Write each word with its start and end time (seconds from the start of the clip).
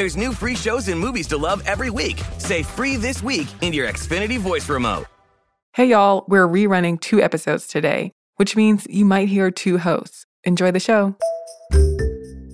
There's 0.00 0.16
new 0.16 0.32
free 0.32 0.54
shows 0.54 0.88
and 0.88 0.98
movies 0.98 1.26
to 1.26 1.36
love 1.36 1.62
every 1.66 1.90
week. 1.90 2.22
Say 2.38 2.62
free 2.62 2.96
this 2.96 3.22
week 3.22 3.46
in 3.60 3.74
your 3.74 3.86
Xfinity 3.86 4.38
voice 4.38 4.66
remote. 4.66 5.04
Hey 5.74 5.90
y'all, 5.90 6.24
we're 6.26 6.48
rerunning 6.48 6.98
two 6.98 7.20
episodes 7.20 7.66
today, 7.66 8.12
which 8.36 8.56
means 8.56 8.86
you 8.88 9.04
might 9.04 9.28
hear 9.28 9.50
two 9.50 9.76
hosts. 9.76 10.24
Enjoy 10.44 10.70
the 10.70 10.80
show. 10.80 11.14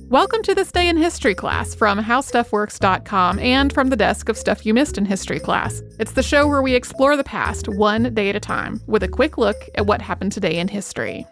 Welcome 0.08 0.42
to 0.42 0.56
this 0.56 0.72
day 0.72 0.88
in 0.88 0.96
history 0.96 1.36
class 1.36 1.72
from 1.72 2.00
howstuffworks.com 2.00 3.38
and 3.38 3.72
from 3.72 3.90
the 3.90 3.96
desk 3.96 4.28
of 4.28 4.36
Stuff 4.36 4.66
You 4.66 4.74
Missed 4.74 4.98
in 4.98 5.04
History 5.04 5.38
class. 5.38 5.82
It's 6.00 6.14
the 6.14 6.24
show 6.24 6.48
where 6.48 6.62
we 6.62 6.74
explore 6.74 7.16
the 7.16 7.22
past 7.22 7.68
one 7.68 8.12
day 8.12 8.28
at 8.28 8.34
a 8.34 8.40
time 8.40 8.80
with 8.88 9.04
a 9.04 9.08
quick 9.08 9.38
look 9.38 9.56
at 9.76 9.86
what 9.86 10.02
happened 10.02 10.32
today 10.32 10.58
in 10.58 10.66
history. 10.66 11.24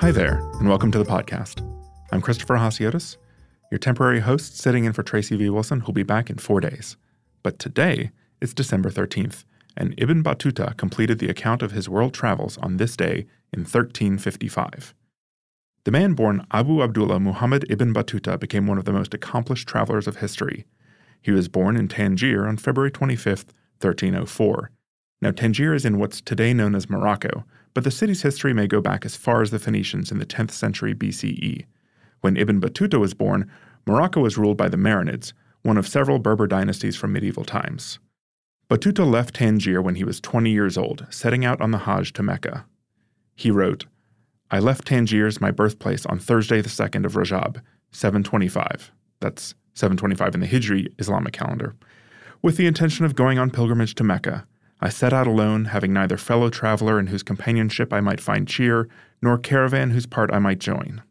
Hi 0.00 0.10
there, 0.10 0.40
and 0.60 0.68
welcome 0.68 0.92
to 0.92 0.98
the 0.98 1.06
podcast. 1.06 1.66
I'm 2.12 2.20
Christopher 2.20 2.56
Hasiotis, 2.56 3.16
your 3.70 3.78
temporary 3.78 4.20
host 4.20 4.58
sitting 4.58 4.84
in 4.84 4.92
for 4.92 5.02
Tracy 5.02 5.36
V. 5.36 5.48
Wilson, 5.48 5.80
who'll 5.80 5.94
be 5.94 6.02
back 6.02 6.28
in 6.28 6.36
four 6.36 6.60
days. 6.60 6.98
But 7.42 7.58
today 7.58 8.10
is 8.42 8.52
December 8.52 8.90
13th, 8.90 9.44
and 9.74 9.94
Ibn 9.96 10.22
Battuta 10.22 10.76
completed 10.76 11.18
the 11.18 11.30
account 11.30 11.62
of 11.62 11.72
his 11.72 11.88
world 11.88 12.12
travels 12.12 12.58
on 12.58 12.76
this 12.76 12.94
day 12.94 13.26
in 13.54 13.60
1355. 13.60 14.94
The 15.84 15.90
man 15.90 16.12
born 16.12 16.46
Abu 16.50 16.82
Abdullah 16.82 17.18
Muhammad 17.18 17.64
ibn 17.70 17.94
Battuta 17.94 18.38
became 18.38 18.66
one 18.66 18.76
of 18.76 18.84
the 18.84 18.92
most 18.92 19.14
accomplished 19.14 19.66
travelers 19.66 20.06
of 20.06 20.16
history. 20.16 20.66
He 21.22 21.30
was 21.30 21.48
born 21.48 21.74
in 21.74 21.88
Tangier 21.88 22.46
on 22.46 22.58
February 22.58 22.90
25, 22.90 23.46
1304. 23.80 24.70
Now, 25.22 25.30
Tangier 25.30 25.72
is 25.72 25.86
in 25.86 25.98
what's 25.98 26.20
today 26.20 26.52
known 26.52 26.74
as 26.74 26.90
Morocco, 26.90 27.46
but 27.76 27.84
the 27.84 27.90
city's 27.90 28.22
history 28.22 28.54
may 28.54 28.66
go 28.66 28.80
back 28.80 29.04
as 29.04 29.16
far 29.16 29.42
as 29.42 29.50
the 29.50 29.58
Phoenicians 29.58 30.10
in 30.10 30.18
the 30.18 30.24
10th 30.24 30.52
century 30.52 30.94
BCE. 30.94 31.66
When 32.22 32.38
Ibn 32.38 32.58
Battuta 32.58 32.98
was 32.98 33.12
born, 33.12 33.50
Morocco 33.86 34.22
was 34.22 34.38
ruled 34.38 34.56
by 34.56 34.70
the 34.70 34.78
Marinids, 34.78 35.34
one 35.60 35.76
of 35.76 35.86
several 35.86 36.18
Berber 36.18 36.46
dynasties 36.46 36.96
from 36.96 37.12
medieval 37.12 37.44
times. 37.44 37.98
Battuta 38.70 39.04
left 39.04 39.34
Tangier 39.34 39.82
when 39.82 39.96
he 39.96 40.04
was 40.04 40.22
20 40.22 40.50
years 40.50 40.78
old, 40.78 41.06
setting 41.10 41.44
out 41.44 41.60
on 41.60 41.70
the 41.70 41.80
Hajj 41.80 42.14
to 42.14 42.22
Mecca. 42.22 42.64
He 43.34 43.50
wrote, 43.50 43.84
I 44.50 44.58
left 44.58 44.86
Tangier 44.86 45.26
as 45.26 45.42
my 45.42 45.50
birthplace 45.50 46.06
on 46.06 46.18
Thursday 46.18 46.62
the 46.62 46.70
2nd 46.70 47.04
of 47.04 47.12
Rajab, 47.12 47.60
725. 47.92 48.90
That's 49.20 49.54
725 49.74 50.34
in 50.34 50.40
the 50.40 50.46
Hijri 50.46 50.94
Islamic 50.98 51.34
calendar. 51.34 51.76
With 52.40 52.56
the 52.56 52.68
intention 52.68 53.04
of 53.04 53.14
going 53.14 53.38
on 53.38 53.50
pilgrimage 53.50 53.94
to 53.96 54.02
Mecca, 54.02 54.46
I 54.80 54.88
set 54.88 55.12
out 55.12 55.26
alone, 55.26 55.66
having 55.66 55.92
neither 55.92 56.16
fellow 56.16 56.50
traveler 56.50 56.98
in 56.98 57.08
whose 57.08 57.22
companionship 57.22 57.92
I 57.92 58.00
might 58.00 58.20
find 58.20 58.46
cheer, 58.46 58.88
nor 59.22 59.38
caravan 59.38 59.90
whose 59.90 60.06
part 60.06 60.32
I 60.32 60.38
might 60.38 60.58
join 60.58 61.02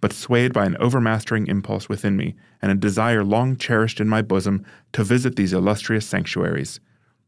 but 0.00 0.12
swayed 0.12 0.52
by 0.52 0.64
an 0.64 0.76
overmastering 0.78 1.48
impulse 1.48 1.88
within 1.88 2.16
me 2.16 2.34
and 2.62 2.70
a 2.70 2.76
desire 2.76 3.24
long 3.24 3.56
cherished 3.56 4.00
in 4.00 4.08
my 4.08 4.22
bosom 4.22 4.64
to 4.92 5.04
visit 5.04 5.36
these 5.36 5.52
illustrious 5.52 6.06
sanctuaries. 6.06 6.80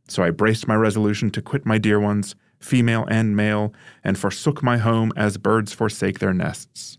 So 0.09 0.23
I 0.23 0.31
braced 0.31 0.69
my 0.69 0.75
resolution 0.75 1.31
to 1.31 1.43
quit 1.43 1.67
my 1.67 1.79
dear 1.79 2.01
ones, 2.01 2.35
female 2.61 3.07
and 3.11 3.37
male, 3.37 3.73
and 4.05 4.19
forsook 4.19 4.63
my 4.63 4.79
home 4.79 5.13
as 5.17 5.39
birds 5.39 5.73
forsake 5.73 6.19
their 6.19 6.35
nests. 6.35 6.99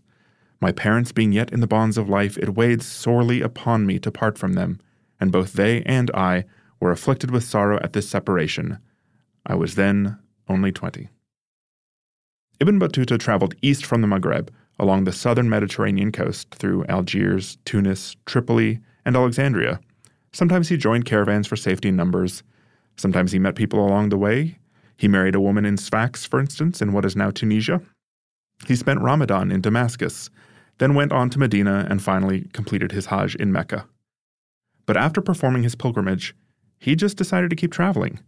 My 0.60 0.72
parents 0.72 1.12
being 1.12 1.32
yet 1.32 1.52
in 1.52 1.60
the 1.60 1.66
bonds 1.66 1.96
of 1.96 2.08
life, 2.08 2.36
it 2.38 2.54
weighed 2.54 2.82
sorely 2.82 3.40
upon 3.40 3.86
me 3.86 3.98
to 4.00 4.10
part 4.10 4.38
from 4.38 4.52
them, 4.52 4.80
and 5.18 5.32
both 5.32 5.54
they 5.54 5.82
and 5.82 6.10
I 6.12 6.44
were 6.80 6.90
afflicted 6.90 7.30
with 7.30 7.44
sorrow 7.44 7.78
at 7.82 7.92
this 7.92 8.08
separation. 8.08 8.78
I 9.46 9.54
was 9.54 9.74
then 9.74 10.18
only 10.48 10.72
twenty. 10.72 11.08
Ibn 12.58 12.80
Battuta 12.80 13.18
traveled 13.18 13.54
east 13.62 13.86
from 13.86 14.00
the 14.00 14.08
Maghreb, 14.08 14.48
along 14.78 15.04
the 15.04 15.12
southern 15.12 15.48
Mediterranean 15.48 16.10
coast 16.10 16.54
through 16.54 16.84
Algiers, 16.86 17.58
Tunis, 17.64 18.16
Tripoli, 18.26 18.80
and 19.04 19.16
Alexandria. 19.16 19.80
Sometimes 20.32 20.68
he 20.68 20.76
joined 20.76 21.04
caravans 21.06 21.46
for 21.46 21.56
safety 21.56 21.88
in 21.88 21.96
numbers. 21.96 22.42
Sometimes 22.96 23.32
he 23.32 23.38
met 23.38 23.54
people 23.54 23.84
along 23.84 24.08
the 24.08 24.18
way. 24.18 24.58
He 24.96 25.08
married 25.08 25.34
a 25.34 25.40
woman 25.40 25.64
in 25.64 25.76
Sfax, 25.76 26.26
for 26.26 26.38
instance, 26.38 26.82
in 26.82 26.92
what 26.92 27.04
is 27.04 27.16
now 27.16 27.30
Tunisia. 27.30 27.80
He 28.66 28.76
spent 28.76 29.00
Ramadan 29.00 29.50
in 29.50 29.62
Damascus, 29.62 30.28
then 30.78 30.94
went 30.94 31.12
on 31.12 31.30
to 31.30 31.38
Medina 31.38 31.86
and 31.88 32.02
finally 32.02 32.48
completed 32.52 32.92
his 32.92 33.06
Hajj 33.06 33.34
in 33.36 33.52
Mecca. 33.52 33.86
But 34.84 34.98
after 34.98 35.22
performing 35.22 35.62
his 35.62 35.74
pilgrimage, 35.74 36.34
he 36.80 36.96
just 36.96 37.16
decided 37.16 37.50
to 37.50 37.56
keep 37.56 37.70
traveling. 37.70 38.18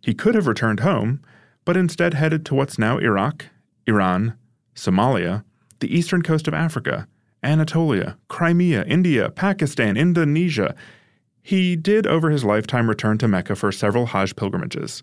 He 0.00 0.14
could 0.14 0.34
have 0.34 0.46
returned 0.46 0.80
home, 0.80 1.20
but 1.64 1.76
instead 1.76 2.14
headed 2.14 2.46
to 2.46 2.54
what's 2.54 2.78
now 2.78 2.98
Iraq, 2.98 3.46
Iran, 3.86 4.34
Somalia, 4.74 5.44
the 5.80 5.94
eastern 5.94 6.22
coast 6.22 6.46
of 6.46 6.54
Africa, 6.54 7.08
Anatolia, 7.42 8.16
Crimea, 8.28 8.84
India, 8.84 9.30
Pakistan, 9.30 9.96
Indonesia. 9.96 10.74
He 11.42 11.76
did 11.76 12.06
over 12.06 12.30
his 12.30 12.44
lifetime 12.44 12.88
return 12.88 13.18
to 13.18 13.28
Mecca 13.28 13.56
for 13.56 13.72
several 13.72 14.06
Hajj 14.06 14.36
pilgrimages, 14.36 15.02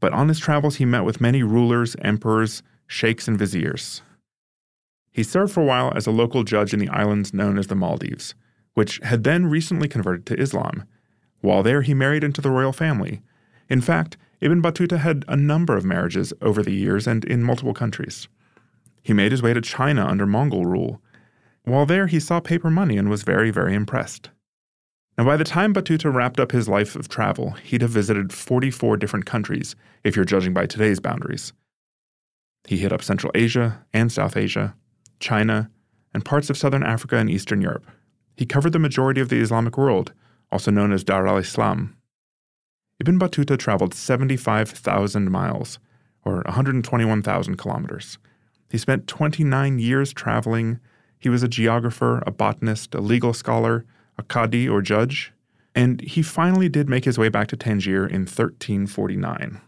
but 0.00 0.12
on 0.12 0.28
his 0.28 0.38
travels 0.38 0.76
he 0.76 0.84
met 0.84 1.04
with 1.04 1.20
many 1.20 1.42
rulers, 1.42 1.96
emperors, 2.02 2.62
sheikhs, 2.86 3.28
and 3.28 3.38
viziers. 3.38 4.02
He 5.12 5.22
served 5.22 5.52
for 5.52 5.62
a 5.62 5.66
while 5.66 5.92
as 5.94 6.06
a 6.06 6.12
local 6.12 6.44
judge 6.44 6.72
in 6.72 6.78
the 6.78 6.88
islands 6.88 7.34
known 7.34 7.58
as 7.58 7.66
the 7.66 7.74
Maldives, 7.74 8.34
which 8.74 9.00
had 9.02 9.24
then 9.24 9.46
recently 9.46 9.88
converted 9.88 10.26
to 10.26 10.40
Islam. 10.40 10.84
While 11.40 11.62
there, 11.62 11.82
he 11.82 11.94
married 11.94 12.24
into 12.24 12.40
the 12.40 12.50
royal 12.50 12.72
family. 12.72 13.22
In 13.68 13.80
fact, 13.80 14.16
Ibn 14.40 14.62
Battuta 14.62 14.98
had 14.98 15.24
a 15.28 15.36
number 15.36 15.76
of 15.76 15.84
marriages 15.84 16.32
over 16.40 16.62
the 16.62 16.72
years 16.72 17.06
and 17.06 17.24
in 17.24 17.42
multiple 17.42 17.74
countries. 17.74 18.28
He 19.02 19.12
made 19.12 19.32
his 19.32 19.42
way 19.42 19.54
to 19.54 19.60
China 19.60 20.06
under 20.06 20.26
Mongol 20.26 20.66
rule. 20.66 21.00
While 21.64 21.86
there, 21.86 22.06
he 22.06 22.20
saw 22.20 22.40
paper 22.40 22.70
money 22.70 22.96
and 22.96 23.08
was 23.08 23.22
very, 23.22 23.50
very 23.50 23.74
impressed. 23.74 24.30
Now, 25.16 25.24
by 25.24 25.36
the 25.36 25.44
time 25.44 25.74
Battuta 25.74 26.12
wrapped 26.12 26.38
up 26.38 26.52
his 26.52 26.68
life 26.68 26.94
of 26.94 27.08
travel, 27.08 27.50
he'd 27.64 27.82
have 27.82 27.90
visited 27.90 28.32
44 28.32 28.96
different 28.96 29.26
countries, 29.26 29.74
if 30.04 30.14
you're 30.14 30.24
judging 30.24 30.54
by 30.54 30.66
today's 30.66 31.00
boundaries. 31.00 31.52
He 32.68 32.78
hit 32.78 32.92
up 32.92 33.02
Central 33.02 33.32
Asia 33.34 33.84
and 33.92 34.12
South 34.12 34.36
Asia, 34.36 34.76
China, 35.18 35.70
and 36.14 36.24
parts 36.24 36.50
of 36.50 36.56
southern 36.56 36.84
Africa 36.84 37.16
and 37.16 37.28
Eastern 37.28 37.60
Europe. 37.60 37.86
He 38.36 38.46
covered 38.46 38.72
the 38.72 38.78
majority 38.78 39.20
of 39.20 39.28
the 39.28 39.40
Islamic 39.40 39.76
world, 39.76 40.12
also 40.50 40.70
known 40.70 40.92
as 40.92 41.04
Dar 41.04 41.26
al 41.26 41.36
Islam. 41.36 41.96
Ibn 43.00 43.18
Battuta 43.18 43.56
traveled 43.58 43.94
75,000 43.94 45.30
miles, 45.30 45.78
or 46.24 46.42
121,000 46.46 47.56
kilometers. 47.56 48.18
He 48.70 48.78
spent 48.78 49.06
29 49.06 49.78
years 49.78 50.12
traveling. 50.12 50.80
He 51.18 51.28
was 51.28 51.42
a 51.42 51.48
geographer, 51.48 52.22
a 52.26 52.30
botanist, 52.30 52.94
a 52.94 53.00
legal 53.00 53.32
scholar, 53.32 53.84
a 54.18 54.22
qadi 54.22 54.70
or 54.70 54.82
judge, 54.82 55.32
and 55.74 56.00
he 56.00 56.22
finally 56.22 56.68
did 56.68 56.88
make 56.88 57.04
his 57.04 57.18
way 57.18 57.28
back 57.28 57.48
to 57.48 57.56
Tangier 57.56 58.06
in 58.06 58.22
1349. 58.22 59.60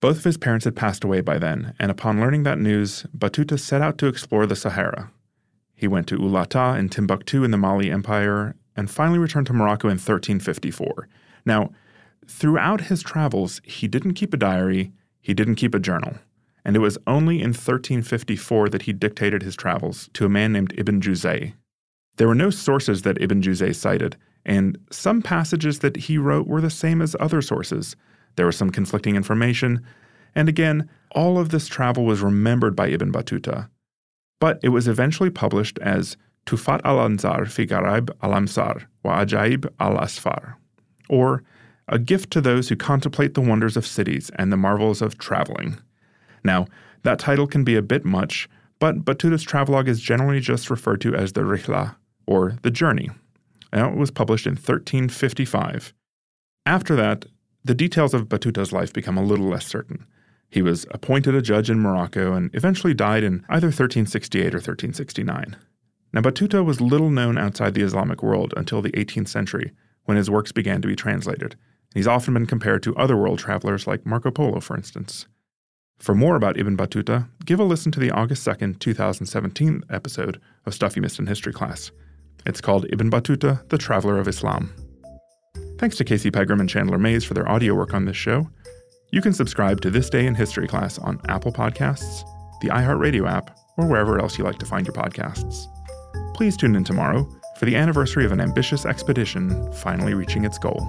Both 0.00 0.18
of 0.18 0.24
his 0.24 0.36
parents 0.36 0.64
had 0.64 0.76
passed 0.76 1.04
away 1.04 1.20
by 1.20 1.38
then, 1.38 1.74
and 1.78 1.90
upon 1.90 2.20
learning 2.20 2.42
that 2.44 2.58
news, 2.58 3.06
Battuta 3.16 3.58
set 3.58 3.82
out 3.82 3.98
to 3.98 4.06
explore 4.06 4.46
the 4.46 4.56
Sahara. 4.56 5.10
He 5.74 5.86
went 5.86 6.06
to 6.08 6.18
Ulata 6.18 6.78
and 6.78 6.90
Timbuktu 6.90 7.44
in 7.44 7.50
the 7.50 7.58
Mali 7.58 7.90
Empire, 7.90 8.56
and 8.76 8.90
finally 8.90 9.18
returned 9.18 9.46
to 9.46 9.52
Morocco 9.52 9.88
in 9.88 9.92
1354. 9.94 11.08
Now, 11.44 11.70
throughout 12.26 12.82
his 12.82 13.02
travels, 13.02 13.60
he 13.64 13.88
didn't 13.88 14.14
keep 14.14 14.34
a 14.34 14.36
diary, 14.36 14.92
he 15.20 15.34
didn't 15.34 15.56
keep 15.56 15.74
a 15.74 15.80
journal, 15.80 16.14
and 16.64 16.76
it 16.76 16.80
was 16.80 16.98
only 17.06 17.36
in 17.36 17.50
1354 17.50 18.68
that 18.68 18.82
he 18.82 18.92
dictated 18.92 19.42
his 19.42 19.56
travels 19.56 20.10
to 20.12 20.26
a 20.26 20.28
man 20.28 20.52
named 20.52 20.74
Ibn 20.76 21.00
Juzay. 21.00 21.54
There 22.16 22.28
were 22.28 22.34
no 22.34 22.50
sources 22.50 23.02
that 23.02 23.20
Ibn 23.20 23.42
Juzay 23.42 23.74
cited, 23.74 24.16
and 24.44 24.78
some 24.90 25.22
passages 25.22 25.80
that 25.80 25.96
he 25.96 26.18
wrote 26.18 26.46
were 26.46 26.60
the 26.60 26.70
same 26.70 27.02
as 27.02 27.16
other 27.18 27.42
sources. 27.42 27.96
There 28.36 28.46
was 28.46 28.56
some 28.56 28.70
conflicting 28.70 29.16
information, 29.16 29.84
and 30.34 30.48
again, 30.48 30.88
all 31.12 31.38
of 31.38 31.48
this 31.48 31.66
travel 31.66 32.04
was 32.04 32.22
remembered 32.22 32.76
by 32.76 32.88
Ibn 32.88 33.10
Battuta. 33.10 33.68
But 34.38 34.60
it 34.62 34.68
was 34.68 34.86
eventually 34.86 35.30
published 35.30 35.78
as 35.80 36.16
Tufat 36.46 36.80
al 36.84 36.98
Anzar 36.98 37.50
fi 37.50 37.66
Garaib 37.66 38.10
al 38.22 38.30
Amsar 38.30 38.86
wa 39.02 39.24
Ajaib 39.24 39.68
al 39.80 39.96
Asfar, 39.98 40.54
or 41.08 41.42
A 41.88 41.98
Gift 41.98 42.30
to 42.32 42.40
Those 42.40 42.68
Who 42.68 42.76
Contemplate 42.76 43.34
the 43.34 43.40
Wonders 43.40 43.76
of 43.76 43.86
Cities 43.86 44.30
and 44.36 44.52
the 44.52 44.56
Marvels 44.56 45.02
of 45.02 45.18
Traveling. 45.18 45.78
Now, 46.44 46.66
that 47.02 47.18
title 47.18 47.46
can 47.46 47.64
be 47.64 47.74
a 47.74 47.82
bit 47.82 48.04
much, 48.04 48.48
but 48.78 49.04
Battuta's 49.04 49.42
travelogue 49.42 49.88
is 49.88 50.00
generally 50.00 50.40
just 50.40 50.70
referred 50.70 51.00
to 51.00 51.14
as 51.14 51.32
the 51.32 51.42
Rihla, 51.42 51.96
or 52.26 52.56
The 52.62 52.70
Journey. 52.70 53.10
Now, 53.72 53.90
it 53.90 53.96
was 53.96 54.10
published 54.10 54.46
in 54.46 54.54
1355. 54.54 55.92
After 56.64 56.96
that, 56.96 57.26
the 57.64 57.74
details 57.74 58.14
of 58.14 58.28
Battuta's 58.28 58.72
life 58.72 58.92
become 58.92 59.18
a 59.18 59.24
little 59.24 59.48
less 59.48 59.66
certain. 59.66 60.06
He 60.48 60.62
was 60.62 60.86
appointed 60.92 61.34
a 61.34 61.42
judge 61.42 61.70
in 61.70 61.80
Morocco 61.80 62.32
and 62.32 62.50
eventually 62.54 62.94
died 62.94 63.24
in 63.24 63.44
either 63.48 63.66
1368 63.66 64.54
or 64.54 64.58
1369. 64.58 65.56
Now, 66.12 66.20
Battuta 66.20 66.64
was 66.64 66.80
little 66.80 67.10
known 67.10 67.36
outside 67.36 67.74
the 67.74 67.82
Islamic 67.82 68.22
world 68.22 68.54
until 68.56 68.80
the 68.80 68.92
18th 68.92 69.28
century, 69.28 69.72
when 70.04 70.16
his 70.16 70.30
works 70.30 70.52
began 70.52 70.80
to 70.82 70.88
be 70.88 70.96
translated. 70.96 71.56
He's 71.94 72.06
often 72.06 72.34
been 72.34 72.46
compared 72.46 72.82
to 72.84 72.96
other 72.96 73.16
world 73.16 73.38
travelers 73.38 73.86
like 73.86 74.06
Marco 74.06 74.30
Polo, 74.30 74.60
for 74.60 74.76
instance. 74.76 75.26
For 75.98 76.14
more 76.14 76.36
about 76.36 76.58
Ibn 76.58 76.76
Battuta, 76.76 77.28
give 77.44 77.58
a 77.58 77.64
listen 77.64 77.90
to 77.92 78.00
the 78.00 78.10
August 78.10 78.46
2nd, 78.46 78.78
2017 78.78 79.82
episode 79.90 80.40
of 80.66 80.74
Stuff 80.74 80.94
You 80.94 81.02
Missed 81.02 81.18
in 81.18 81.26
History 81.26 81.52
class. 81.52 81.90
It's 82.44 82.60
called 82.60 82.86
Ibn 82.90 83.10
Battuta, 83.10 83.66
the 83.70 83.78
Traveler 83.78 84.18
of 84.18 84.28
Islam. 84.28 84.72
Thanks 85.78 85.96
to 85.96 86.04
Casey 86.04 86.30
Pegram 86.30 86.60
and 86.60 86.68
Chandler 86.68 86.98
Mays 86.98 87.24
for 87.24 87.34
their 87.34 87.48
audio 87.48 87.74
work 87.74 87.94
on 87.94 88.04
this 88.04 88.16
show. 88.16 88.48
You 89.10 89.22
can 89.22 89.32
subscribe 89.32 89.80
to 89.80 89.90
This 89.90 90.10
Day 90.10 90.26
in 90.26 90.34
History 90.34 90.68
class 90.68 90.98
on 90.98 91.20
Apple 91.28 91.52
Podcasts, 91.52 92.24
the 92.60 92.68
iHeartRadio 92.68 93.28
app, 93.28 93.58
or 93.78 93.86
wherever 93.86 94.18
else 94.18 94.36
you 94.38 94.44
like 94.44 94.58
to 94.58 94.66
find 94.66 94.86
your 94.86 94.94
podcasts. 94.94 95.66
Please 96.36 96.54
tune 96.54 96.76
in 96.76 96.84
tomorrow 96.84 97.26
for 97.56 97.64
the 97.64 97.74
anniversary 97.76 98.26
of 98.26 98.30
an 98.30 98.42
ambitious 98.42 98.84
expedition 98.84 99.72
finally 99.72 100.12
reaching 100.12 100.44
its 100.44 100.58
goal. 100.58 100.80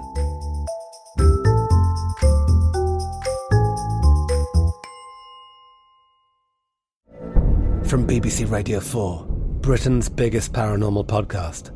From 7.85 8.05
BBC 8.05 8.51
Radio 8.51 8.81
4, 8.81 9.25
Britain's 9.61 10.09
biggest 10.09 10.51
paranormal 10.51 11.07
podcast 11.07 11.71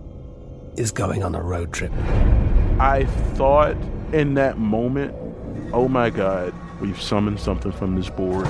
is 0.77 0.91
going 0.91 1.23
on 1.23 1.33
a 1.33 1.41
road 1.41 1.71
trip. 1.71 1.93
I 2.77 3.05
thought 3.35 3.77
in 4.11 4.33
that 4.33 4.57
moment, 4.57 5.15
oh 5.71 5.87
my 5.87 6.09
God, 6.09 6.53
we've 6.81 7.01
summoned 7.01 7.39
something 7.39 7.71
from 7.71 7.95
this 7.95 8.09
board. 8.09 8.47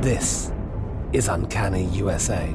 This 0.00 0.52
is 1.12 1.26
Uncanny 1.26 1.86
USA. 1.86 2.54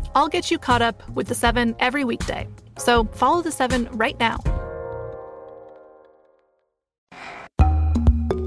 I'll 0.13 0.27
get 0.27 0.51
you 0.51 0.57
caught 0.57 0.81
up 0.81 1.07
with 1.09 1.27
The 1.27 1.35
Seven 1.35 1.75
every 1.79 2.03
weekday. 2.03 2.47
So 2.77 3.05
follow 3.13 3.41
The 3.41 3.51
Seven 3.51 3.87
right 3.91 4.19
now. 4.19 4.39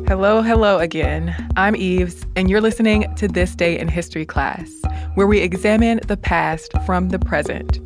Hello, 0.06 0.42
hello 0.42 0.78
again. 0.78 1.34
I'm 1.56 1.74
Eves, 1.74 2.26
and 2.36 2.50
you're 2.50 2.60
listening 2.60 3.12
to 3.16 3.26
This 3.26 3.54
Day 3.54 3.78
in 3.78 3.88
History 3.88 4.26
class, 4.26 4.70
where 5.14 5.26
we 5.26 5.40
examine 5.40 6.00
the 6.06 6.18
past 6.18 6.70
from 6.84 7.08
the 7.08 7.18
present. 7.18 7.80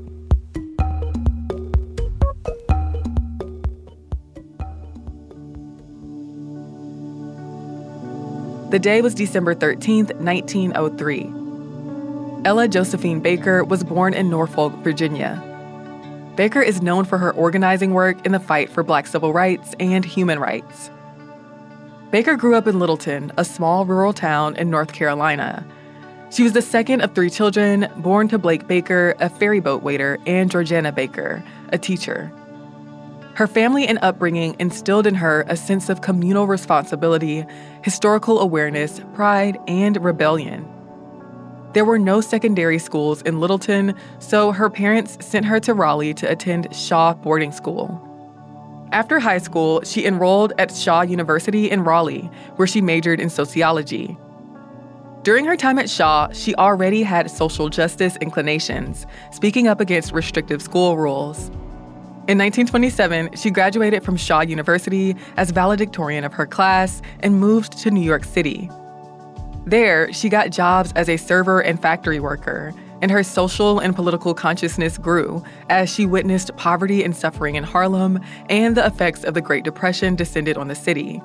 The 8.73 8.81
day 8.81 9.01
was 9.01 9.15
December 9.15 9.55
13th, 9.55 10.15
1903. 10.17 11.38
Ella 12.49 12.67
Josephine 12.67 13.21
Baker 13.21 13.63
was 13.63 13.85
born 13.85 14.15
in 14.15 14.31
Norfolk, 14.31 14.73
Virginia. 14.77 15.37
Baker 16.35 16.63
is 16.63 16.81
known 16.81 17.05
for 17.05 17.19
her 17.19 17.31
organizing 17.33 17.93
work 17.93 18.25
in 18.25 18.33
the 18.33 18.41
fight 18.41 18.71
for 18.71 18.83
black 18.83 19.07
civil 19.07 19.35
rights 19.35 19.75
and 19.79 20.03
human 20.03 20.39
rights. 20.39 20.91
Baker 22.11 22.37
grew 22.37 22.55
up 22.55 22.67
in 22.67 22.79
Littleton, 22.79 23.33
a 23.37 23.45
small 23.45 23.85
rural 23.85 24.15
town 24.15 24.57
in 24.57 24.71
North 24.71 24.95
Carolina. 24.95 25.63
She 26.31 26.43
was 26.43 26.55
the 26.55 26.63
second 26.63 27.03
of 27.03 27.15
three 27.15 27.29
children, 27.29 27.87
born 27.99 28.29
to 28.29 28.39
Blake 28.39 28.67
Baker, 28.67 29.15
a 29.21 29.29
ferryboat 29.29 29.83
waiter, 29.83 30.17
and 30.27 30.51
Georgiana 30.51 30.91
Baker, 30.91 31.45
a 31.71 31.77
teacher. 31.77 32.33
Her 33.35 33.47
family 33.47 33.87
and 33.87 33.99
upbringing 34.01 34.57
instilled 34.59 35.07
in 35.07 35.17
her 35.17 35.45
a 35.49 35.57
sense 35.59 35.91
of 35.91 36.01
communal 36.01 36.47
responsibility, 36.47 37.45
historical 37.83 38.41
awareness, 38.41 39.03
pride, 39.13 39.59
and 39.69 40.03
rebellion. 40.03 40.67
There 41.75 41.85
were 41.85 41.99
no 41.99 42.21
secondary 42.21 42.79
schools 42.79 43.21
in 43.23 43.41
Littleton, 43.41 43.95
so 44.19 44.53
her 44.53 44.71
parents 44.71 45.19
sent 45.25 45.45
her 45.45 45.61
to 45.61 45.75
Raleigh 45.75 46.15
to 46.15 46.31
attend 46.31 46.75
Shaw 46.75 47.13
Boarding 47.15 47.53
School. 47.53 48.05
After 48.91 49.21
high 49.21 49.39
school, 49.39 49.83
she 49.83 50.07
enrolled 50.07 50.55
at 50.59 50.75
Shaw 50.75 51.03
University 51.03 51.71
in 51.71 51.85
Raleigh, 51.85 52.31
where 52.57 52.67
she 52.67 52.81
majored 52.81 53.21
in 53.21 53.29
sociology. 53.29 54.17
During 55.25 55.45
her 55.45 55.57
time 55.57 55.79
at 55.79 55.91
Shaw, 55.91 56.33
she 56.33 56.55
already 56.55 57.03
had 57.03 57.31
social 57.31 57.69
justice 57.69 58.17
inclinations, 58.17 59.05
speaking 59.31 59.69
up 59.69 59.79
against 59.79 60.13
restrictive 60.13 60.63
school 60.63 60.97
rules. 60.97 61.49
In 62.29 62.39
1927, 62.39 63.37
she 63.37 63.51
graduated 63.51 64.03
from 64.03 64.17
Shaw 64.17 64.41
University 64.41 65.17
as 65.37 65.51
valedictorian 65.51 66.25
of 66.25 66.33
her 66.33 66.47
class 66.47 67.03
and 67.21 67.39
moved 67.39 67.73
to 67.79 67.91
New 67.91 68.01
York 68.01 68.25
City. 68.25 68.71
There, 69.69 70.11
she 70.15 70.31
got 70.31 70.49
jobs 70.49 70.95
as 70.97 71.11
a 71.11 71.19
server 71.19 71.61
and 71.61 71.79
factory 71.79 72.21
worker, 72.21 72.73
and 73.03 73.11
her 73.11 73.23
social 73.23 73.81
and 73.81 73.95
political 73.95 74.33
consciousness 74.33 74.97
grew 74.97 75.43
as 75.69 75.93
she 75.93 76.07
witnessed 76.07 76.57
poverty 76.57 77.05
and 77.05 77.15
suffering 77.15 77.55
in 77.55 77.65
Harlem 77.65 78.19
and 78.49 78.79
the 78.79 78.87
effects 78.87 79.25
of 79.25 79.35
the 79.35 79.43
Great 79.43 79.65
Depression 79.65 80.17
descended 80.17 80.57
on 80.57 80.69
the 80.69 80.75
city. 80.75 81.21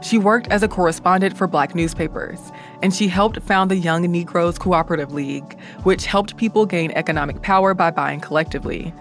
She 0.00 0.18
worked 0.18 0.48
as 0.48 0.64
a 0.64 0.68
correspondent 0.68 1.38
for 1.38 1.46
black 1.46 1.72
newspapers, 1.72 2.40
and 2.82 2.92
she 2.92 3.06
helped 3.06 3.40
found 3.42 3.70
the 3.70 3.76
Young 3.76 4.02
Negroes 4.10 4.58
Cooperative 4.58 5.12
League, 5.12 5.56
which 5.84 6.06
helped 6.06 6.36
people 6.36 6.66
gain 6.66 6.90
economic 6.96 7.42
power 7.42 7.74
by 7.74 7.92
buying 7.92 8.18
collectively. 8.18 8.92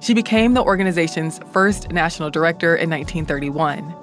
She 0.00 0.12
became 0.12 0.54
the 0.54 0.64
organization's 0.64 1.38
first 1.52 1.92
national 1.92 2.30
director 2.30 2.74
in 2.74 2.90
1931. 2.90 3.94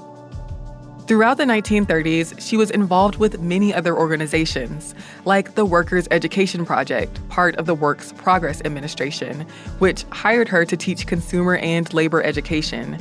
Throughout 1.10 1.38
the 1.38 1.44
1930s, 1.46 2.40
she 2.40 2.56
was 2.56 2.70
involved 2.70 3.16
with 3.16 3.42
many 3.42 3.74
other 3.74 3.98
organizations, 3.98 4.94
like 5.26 5.56
the 5.56 5.66
Workers' 5.66 6.08
Education 6.12 6.68
Project, 6.68 7.28
part 7.30 7.56
of 7.56 7.66
the 7.66 7.74
Works 7.74 8.12
Progress 8.12 8.62
Administration, 8.64 9.42
which 9.80 10.04
hired 10.12 10.48
her 10.50 10.66
to 10.66 10.78
teach 10.78 11.08
consumer 11.08 11.56
and 11.56 11.92
labor 11.96 12.22
education. 12.22 12.96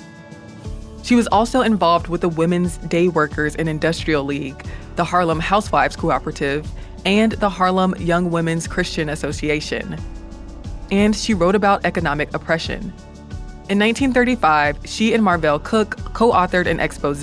She 1.02 1.16
was 1.16 1.26
also 1.26 1.60
involved 1.60 2.08
with 2.08 2.22
the 2.22 2.30
Women's 2.30 2.78
Day 2.78 3.08
Workers 3.08 3.54
and 3.56 3.68
Industrial 3.68 4.24
League, 4.24 4.64
the 4.96 5.04
Harlem 5.04 5.38
Housewives 5.38 5.94
Cooperative, 5.94 6.66
and 7.04 7.32
the 7.32 7.50
Harlem 7.50 7.94
Young 7.98 8.30
Women's 8.30 8.66
Christian 8.66 9.10
Association. 9.10 9.98
And 10.90 11.14
she 11.14 11.34
wrote 11.34 11.54
about 11.54 11.84
economic 11.84 12.32
oppression. 12.32 12.90
In 13.68 13.78
1935, 13.78 14.78
she 14.86 15.12
and 15.12 15.22
Marvel 15.22 15.58
Cooke 15.58 15.98
co 16.14 16.32
authored 16.32 16.66
an 16.66 16.80
expose 16.80 17.22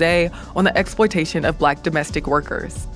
on 0.54 0.62
the 0.62 0.78
exploitation 0.78 1.44
of 1.44 1.58
black 1.58 1.82
domestic 1.82 2.28
workers. 2.28 2.86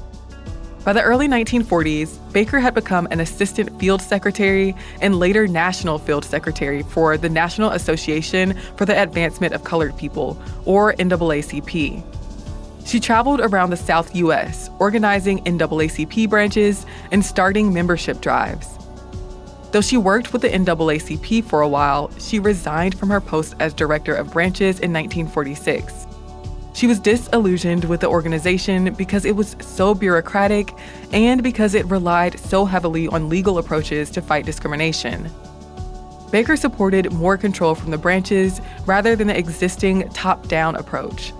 By 0.84 0.92
the 0.92 1.02
early 1.02 1.26
1940s, 1.26 2.32
Baker 2.32 2.60
had 2.60 2.74
become 2.74 3.08
an 3.10 3.18
assistant 3.18 3.76
field 3.80 4.02
secretary 4.02 4.76
and 5.00 5.18
later 5.18 5.48
national 5.48 5.98
field 5.98 6.24
secretary 6.24 6.84
for 6.84 7.18
the 7.18 7.28
National 7.28 7.70
Association 7.70 8.56
for 8.76 8.84
the 8.84 9.02
Advancement 9.02 9.52
of 9.52 9.64
Colored 9.64 9.96
People, 9.96 10.40
or 10.64 10.92
NAACP. 10.92 12.04
She 12.86 13.00
traveled 13.00 13.40
around 13.40 13.70
the 13.70 13.76
South 13.76 14.14
U.S., 14.14 14.70
organizing 14.78 15.42
NAACP 15.42 16.30
branches 16.30 16.86
and 17.10 17.24
starting 17.24 17.74
membership 17.74 18.20
drives. 18.20 18.68
Though 19.72 19.80
she 19.80 19.96
worked 19.96 20.32
with 20.32 20.42
the 20.42 20.48
NAACP 20.48 21.44
for 21.44 21.60
a 21.60 21.68
while, 21.68 22.10
she 22.18 22.40
resigned 22.40 22.98
from 22.98 23.10
her 23.10 23.20
post 23.20 23.54
as 23.60 23.72
director 23.72 24.14
of 24.14 24.32
branches 24.32 24.80
in 24.80 24.92
1946. 24.92 26.06
She 26.72 26.86
was 26.86 26.98
disillusioned 26.98 27.84
with 27.84 28.00
the 28.00 28.08
organization 28.08 28.94
because 28.94 29.24
it 29.24 29.36
was 29.36 29.56
so 29.60 29.94
bureaucratic 29.94 30.72
and 31.12 31.42
because 31.42 31.74
it 31.74 31.86
relied 31.86 32.38
so 32.40 32.64
heavily 32.64 33.06
on 33.08 33.28
legal 33.28 33.58
approaches 33.58 34.10
to 34.10 34.22
fight 34.22 34.46
discrimination. 34.46 35.30
Baker 36.30 36.56
supported 36.56 37.12
more 37.12 37.36
control 37.36 37.74
from 37.74 37.90
the 37.90 37.98
branches 37.98 38.60
rather 38.86 39.14
than 39.14 39.26
the 39.26 39.36
existing 39.36 40.08
top 40.10 40.48
down 40.48 40.76
approach. 40.76 41.32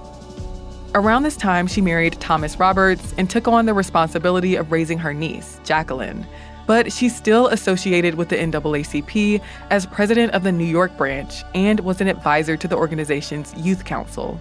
Around 0.94 1.22
this 1.22 1.36
time, 1.36 1.68
she 1.68 1.80
married 1.80 2.20
Thomas 2.20 2.58
Roberts 2.58 3.14
and 3.16 3.30
took 3.30 3.46
on 3.46 3.66
the 3.66 3.74
responsibility 3.74 4.56
of 4.56 4.72
raising 4.72 4.98
her 4.98 5.14
niece, 5.14 5.60
Jacqueline, 5.64 6.26
but 6.70 6.92
she's 6.92 7.16
still 7.16 7.48
associated 7.48 8.14
with 8.14 8.28
the 8.28 8.36
NAACP 8.36 9.42
as 9.70 9.86
president 9.86 10.32
of 10.34 10.44
the 10.44 10.52
New 10.52 10.64
York 10.64 10.96
branch 10.96 11.42
and 11.52 11.80
was 11.80 12.00
an 12.00 12.06
advisor 12.06 12.56
to 12.56 12.68
the 12.68 12.76
organization's 12.76 13.52
youth 13.56 13.84
council. 13.84 14.38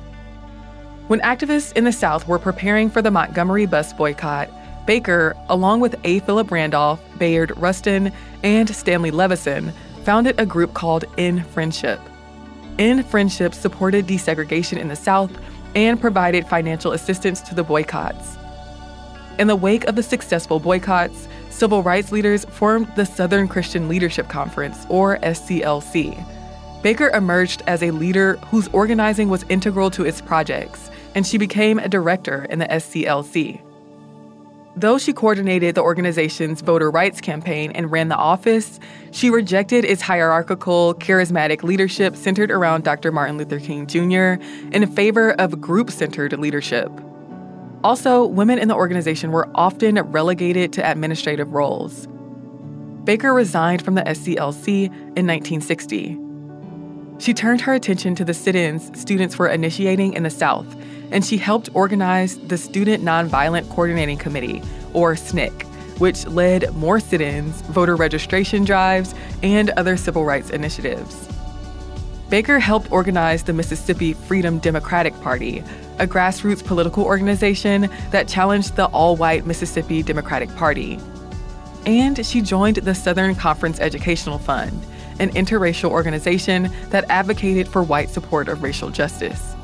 When 1.08 1.22
activists 1.22 1.74
in 1.74 1.86
the 1.86 1.92
South 1.92 2.28
were 2.28 2.38
preparing 2.38 2.92
for 2.92 3.02
the 3.02 3.10
Montgomery 3.10 3.66
bus 3.66 3.94
boycott, 3.94 4.48
Baker, 4.86 5.36
along 5.50 5.80
with 5.80 5.96
A. 6.04 6.20
Philip 6.20 6.52
Randolph, 6.52 7.02
Bayard 7.18 7.52
Rustin, 7.58 8.12
and 8.44 8.70
Stanley 8.76 9.10
Levison, 9.10 9.74
founded 10.04 10.40
a 10.40 10.46
group 10.46 10.76
called 10.76 11.06
In 11.18 11.44
Friendship. 11.46 12.00
In 12.78 13.02
Friendship 13.02 13.56
supported 13.56 14.06
desegregation 14.06 14.78
in 14.78 14.88
the 14.88 14.96
South 14.96 15.32
and 15.74 16.00
provided 16.00 16.46
financial 16.46 16.92
assistance 16.92 17.42
to 17.42 17.56
the 17.56 17.64
boycotts. 17.64 18.38
In 19.40 19.48
the 19.48 19.56
wake 19.56 19.86
of 19.86 19.96
the 19.96 20.04
successful 20.04 20.60
boycotts, 20.60 21.28
civil 21.60 21.84
rights 21.84 22.14
leaders 22.14 22.46
formed 22.46 22.88
the 22.96 23.06
Southern 23.06 23.46
Christian 23.46 23.90
Leadership 23.90 24.30
Conference, 24.30 24.86
or 24.88 25.18
SCLC. 25.18 26.26
Baker 26.82 27.10
emerged 27.10 27.62
as 27.68 27.84
a 27.84 27.92
leader 27.92 28.38
whose 28.48 28.70
organizing 28.70 29.28
was 29.28 29.44
integral 29.50 29.92
to 29.92 30.06
its 30.06 30.22
projects, 30.22 30.90
and 31.16 31.28
she 31.28 31.38
became 31.38 31.78
a 31.78 31.90
director 31.90 32.46
in 32.50 32.60
the 32.60 32.66
SCLC. 32.66 33.62
Though 34.78 34.98
she 34.98 35.12
coordinated 35.12 35.76
the 35.76 35.82
organization's 35.82 36.62
voter 36.62 36.90
rights 36.90 37.20
campaign 37.20 37.74
and 37.74 37.92
ran 37.92 38.08
the 38.08 38.16
office, 38.16 38.80
she 39.12 39.30
rejected 39.30 39.84
its 39.84 40.02
hierarchical, 40.02 40.94
charismatic 40.96 41.64
leadership 41.64 42.16
centered 42.16 42.52
around 42.52 42.86
Dr. 42.86 43.12
Martin 43.12 43.38
Luther 43.38 43.60
King 43.60 43.86
Jr. 43.86 44.42
in 44.72 44.88
favor 44.96 45.32
of 45.32 45.60
group 45.60 45.92
centered 45.92 46.32
leadership. 46.40 46.90
Also, 47.84 48.26
women 48.26 48.60
in 48.60 48.68
the 48.68 48.76
organization 48.76 49.32
were 49.32 49.50
often 49.56 49.96
relegated 50.12 50.74
to 50.74 50.90
administrative 50.90 51.54
roles. 51.54 52.08
Baker 53.06 53.34
resigned 53.34 53.82
from 53.82 53.96
the 53.96 54.02
SCLC 54.02 54.86
in 54.86 55.26
1960. 55.26 56.18
She 57.20 57.34
turned 57.34 57.62
her 57.62 57.74
attention 57.74 58.16
to 58.16 58.26
the 58.26 58.34
sit 58.34 58.56
ins 58.56 58.98
students 59.00 59.38
were 59.38 59.48
initiating 59.48 60.14
in 60.14 60.24
the 60.24 60.30
South, 60.30 60.68
and 61.12 61.26
she 61.26 61.38
helped 61.38 61.70
organize 61.74 62.38
the 62.38 62.58
Student 62.58 63.04
Nonviolent 63.04 63.70
Coordinating 63.70 64.18
Committee, 64.18 64.62
or 64.94 65.16
SNCC, 65.16 65.64
which 66.00 66.26
led 66.28 66.74
more 66.76 67.00
sit 67.00 67.22
ins, 67.22 67.62
voter 67.62 67.96
registration 67.96 68.64
drives, 68.64 69.14
and 69.42 69.70
other 69.72 69.98
civil 69.98 70.26
rights 70.26 70.50
initiatives. 70.50 71.28
Baker 72.30 72.60
helped 72.60 72.92
organize 72.92 73.44
the 73.44 73.54
Mississippi 73.54 74.14
Freedom 74.14 74.60
Democratic 74.60 75.20
Party, 75.22 75.64
a 76.00 76.08
grassroots 76.08 76.66
political 76.66 77.04
organization 77.04 77.90
that 78.12 78.28
challenged 78.28 78.76
the 78.76 78.86
all 78.88 79.16
white 79.16 79.46
Mississippi 79.46 80.02
Democratic 80.02 80.54
Party. 80.56 81.00
And 81.86 82.26
she 82.26 82.42
joined 82.42 82.78
the 82.78 82.96
Southern 82.96 83.36
Conference 83.36 83.80
Educational 83.80 84.40
Fund, 84.40 84.86
an 85.20 85.30
interracial 85.32 85.90
organization 85.90 86.72
that 86.90 87.10
advocated 87.10 87.68
for 87.68 87.84
white 87.84 88.10
support 88.10 88.48
of 88.48 88.64
racial 88.64 88.90
justice. 88.90 89.56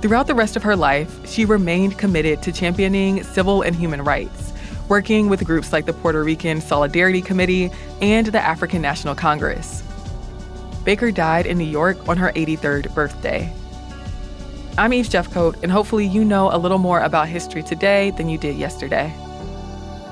Throughout 0.00 0.26
the 0.26 0.34
rest 0.34 0.56
of 0.56 0.62
her 0.64 0.74
life, 0.74 1.28
she 1.28 1.44
remained 1.44 1.98
committed 1.98 2.42
to 2.42 2.52
championing 2.52 3.22
civil 3.22 3.62
and 3.62 3.74
human 3.74 4.02
rights, 4.02 4.52
working 4.88 5.28
with 5.28 5.44
groups 5.44 5.72
like 5.72 5.86
the 5.86 5.92
Puerto 5.92 6.22
Rican 6.22 6.60
Solidarity 6.60 7.22
Committee 7.22 7.70
and 8.00 8.26
the 8.26 8.40
African 8.40 8.82
National 8.82 9.14
Congress. 9.14 9.82
Baker 10.84 11.12
died 11.12 11.46
in 11.46 11.58
New 11.58 11.64
York 11.64 12.08
on 12.08 12.16
her 12.16 12.32
83rd 12.32 12.92
birthday. 12.94 13.52
I'm 14.78 14.94
Eve 14.94 15.06
Jeffcoat, 15.06 15.62
and 15.62 15.70
hopefully, 15.70 16.06
you 16.06 16.24
know 16.24 16.50
a 16.50 16.56
little 16.56 16.78
more 16.78 17.00
about 17.00 17.28
history 17.28 17.62
today 17.62 18.10
than 18.12 18.30
you 18.30 18.38
did 18.38 18.56
yesterday. 18.56 19.12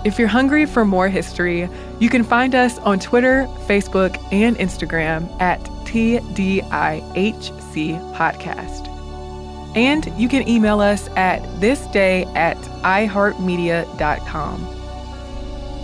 If 0.04 0.18
you're 0.18 0.28
hungry 0.28 0.66
for 0.66 0.84
more 0.84 1.08
history, 1.08 1.66
you 1.98 2.10
can 2.10 2.22
find 2.22 2.54
us 2.54 2.78
on 2.80 2.98
Twitter, 2.98 3.46
Facebook, 3.66 4.22
and 4.32 4.58
Instagram 4.58 5.30
at 5.40 5.60
TDIHC 5.84 6.60
Podcast. 8.14 8.88
And 9.76 10.12
you 10.20 10.28
can 10.28 10.48
email 10.48 10.80
us 10.80 11.08
at 11.16 11.40
thisday 11.60 12.26
at 12.34 12.56
iheartmedia.com. 12.56 14.66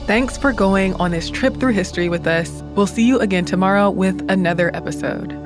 Thanks 0.06 0.37
for 0.37 0.52
going 0.52 0.95
on 0.95 1.12
this 1.12 1.30
trip 1.30 1.56
through 1.56 1.73
history 1.73 2.09
with 2.09 2.26
us. 2.26 2.62
We'll 2.75 2.87
see 2.87 3.06
you 3.06 3.21
again 3.21 3.45
tomorrow 3.45 3.90
with 3.90 4.28
another 4.30 4.75
episode. 4.75 5.45